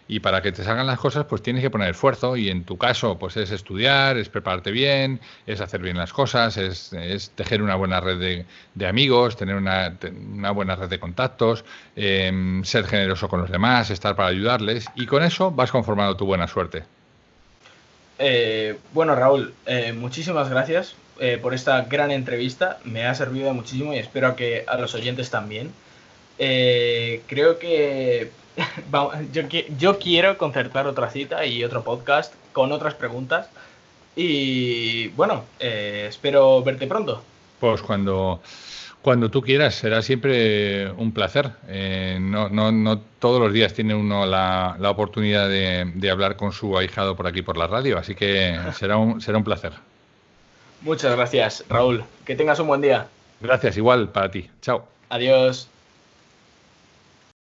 y 0.09 0.19
para 0.19 0.43
que 0.43 0.51
te 0.51 0.65
salgan 0.65 0.89
las 0.89 0.99
cosas, 0.99 1.27
pues 1.27 1.41
tienes 1.41 1.63
que 1.63 1.71
poner 1.71 1.91
esfuerzo. 1.91 2.37
Y 2.37 2.49
en 2.49 2.65
tu 2.65 2.79
caso, 2.79 3.17
pues 3.17 3.37
es 3.37 3.53
estudiar, 3.53 4.17
es 4.17 4.29
prepararte 4.29 4.73
bien, 4.73 5.21
es 5.47 5.61
hacer 5.61 5.81
bien 5.81 5.99
las 5.99 6.13
cosas, 6.13 6.57
es, 6.57 6.91
tejer 7.37 7.63
una 7.63 7.77
buena 7.77 8.01
red 8.01 8.45
de, 8.75 8.87
amigos, 8.89 9.37
tener 9.37 9.55
una, 9.55 9.97
buena 10.51 10.75
red 10.75 10.89
de 10.89 10.99
contactos, 10.99 11.65
em, 11.95 12.65
ser 12.65 12.87
generoso 12.87 13.29
con 13.29 13.41
los 13.41 13.53
demás, 13.53 13.91
estar 13.91 14.17
para 14.17 14.31
ayudarles. 14.31 14.87
Y 14.97 15.07
con 15.07 15.23
eso 15.23 15.53
vas 15.53 15.71
conformando 15.71 16.17
tu 16.17 16.27
buena 16.27 16.49
suerte. 16.49 16.83
Eh, 18.19 18.79
bueno, 18.93 19.15
Raúl, 19.15 19.55
eh, 19.67 19.93
muchísimas 19.93 20.49
gracias 20.49 20.95
eh, 21.21 21.39
por 21.41 21.55
esta 21.55 21.83
gran 21.83 22.11
entrevista. 22.11 22.79
Me 22.85 23.07
ha 23.07 23.15
servido 23.15 23.53
muchísimo 23.55 23.93
y 23.95 23.99
espero 23.99 24.37
que 24.37 24.65
a 24.67 24.77
los 24.79 24.95
oyentes 24.95 25.31
también. 25.31 25.73
creo 26.37 27.59
que 27.59 28.31
yo, 29.33 29.43
yo, 29.79 29.99
quiero 29.99 30.39
concertar 30.39 30.87
otra 30.87 31.11
cita 31.11 31.45
y 31.45 31.65
otro 31.65 31.83
podcast 31.83 32.35
con 32.53 32.73
otras 32.73 32.95
preguntas. 32.95 33.49
Y 34.17 35.09
bueno, 35.09 35.45
espero 35.59 36.63
verte 36.63 36.87
pronto. 36.87 37.23
Pues 37.59 37.83
cuando 37.83 38.41
cuando 39.05 39.31
tú 39.31 39.43
quieras, 39.43 39.75
será 39.75 40.01
siempre 40.01 40.91
un 40.93 41.13
placer. 41.13 41.51
Eh, 41.69 42.17
no, 42.19 42.49
no, 42.49 42.73
no, 42.73 42.99
todos 43.19 43.39
los 43.39 43.53
días 43.53 43.75
tiene 43.75 43.95
uno 43.95 44.25
la, 44.25 44.77
la 44.81 44.91
oportunidad 44.91 45.47
de, 45.47 45.93
de, 45.95 46.11
hablar 46.11 46.37
con 46.37 46.53
su 46.53 46.79
ahijado 46.79 47.15
por 47.15 47.27
aquí 47.27 47.43
por 47.43 47.59
la 47.59 47.67
radio, 47.67 47.99
así 47.99 48.15
que 48.15 48.59
será 48.75 48.97
un, 48.97 49.21
será 49.21 49.37
un 49.37 49.45
placer. 49.45 49.75
Muchas 50.81 51.15
gracias, 51.15 51.67
Raúl. 51.69 52.03
Que 52.25 52.35
tengas 52.35 52.59
un 52.61 52.67
buen 52.67 52.81
día. 52.81 53.07
Gracias, 53.43 53.77
igual 53.77 54.09
para 54.09 54.31
ti. 54.31 54.49
Chao. 54.63 54.89
Adiós. 55.11 55.69